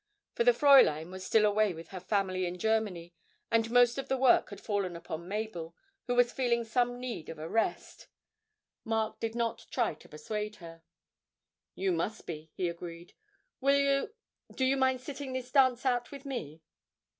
For 0.33 0.43
the 0.43 0.51
Fräulein 0.51 1.11
was 1.11 1.23
still 1.23 1.45
away 1.45 1.75
with 1.75 1.89
her 1.89 1.99
family 1.99 2.47
in 2.47 2.57
Germany, 2.57 3.13
and 3.51 3.69
most 3.69 3.99
of 3.99 4.07
the 4.07 4.17
work 4.17 4.49
had 4.49 4.59
fallen 4.59 4.95
upon 4.95 5.27
Mabel, 5.27 5.75
who 6.07 6.15
was 6.15 6.31
feeling 6.33 6.63
some 6.63 6.99
need 6.99 7.29
of 7.29 7.37
a 7.37 7.47
rest. 7.47 8.07
Mark 8.83 9.19
did 9.19 9.35
not 9.35 9.67
try 9.69 9.93
to 9.93 10.09
persuade 10.09 10.55
her. 10.55 10.81
'You 11.75 11.91
must 11.91 12.25
be,' 12.25 12.49
he 12.55 12.67
agreed. 12.67 13.13
'Will 13.59 13.77
you 13.77 14.15
do 14.55 14.65
you 14.65 14.75
mind 14.75 15.01
sitting 15.01 15.33
this 15.33 15.51
dance 15.51 15.85
out 15.85 16.09
with 16.11 16.25
me?' 16.25 16.63